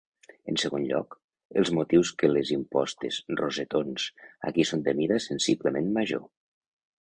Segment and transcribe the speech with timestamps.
[0.51, 1.11] En segon lloc,
[1.61, 4.07] els motius de les impostes -rosetons-
[4.51, 6.27] aquí són de mida sensiblement major.